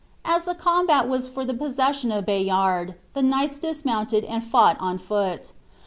As 0.25 0.45
the 0.45 0.55
combat 0.55 1.07
was 1.07 1.27
for 1.27 1.45
the 1.45 1.53
possession 1.53 2.11
of 2.11 2.25
Bayard, 2.25 2.95
the 3.13 3.21
knights 3.21 3.59
dismounted 3.59 4.23
and 4.25 4.43
fought 4.43 4.77
on 4.79 4.97
foot. 4.97 5.51